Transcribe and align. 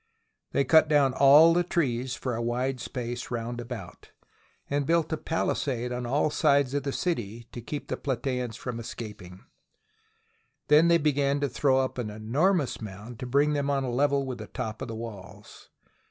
THE 0.01 0.03
SIEGE 0.03 0.25
OF 0.31 0.49
PLAT^EA 0.49 0.53
They 0.53 0.67
cut 0.69 0.87
down 0.89 1.13
all 1.13 1.53
the 1.53 1.63
trees 1.63 2.15
for 2.15 2.33
a 2.33 2.41
wide 2.41 2.79
space 2.79 3.29
round 3.29 3.61
about, 3.61 4.09
and 4.67 4.87
built 4.87 5.13
a 5.13 5.17
palisade 5.17 5.91
on 5.91 6.07
all 6.07 6.31
sides 6.31 6.73
of 6.73 6.81
the 6.81 6.91
city 6.91 7.47
to 7.51 7.61
keep 7.61 7.87
the 7.87 7.97
Plataeans 7.97 8.55
from 8.55 8.79
escaping. 8.79 9.45
Then 10.69 10.87
they 10.87 10.97
began 10.97 11.39
to 11.41 11.49
throw 11.49 11.77
up 11.77 11.99
an 11.99 12.09
enormous 12.09 12.81
mound 12.81 13.19
to 13.19 13.27
bring 13.27 13.53
them 13.53 13.69
on 13.69 13.83
a 13.83 13.91
level 13.91 14.25
with 14.25 14.39
the 14.39 14.47
top 14.47 14.81
of 14.81 14.87
the 14.87 14.95
walls. 14.95 15.69